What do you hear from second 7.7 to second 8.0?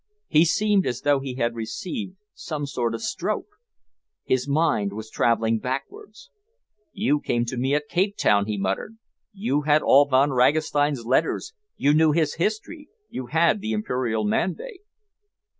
at